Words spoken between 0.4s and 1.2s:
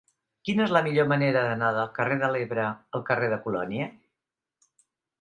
Quina és la millor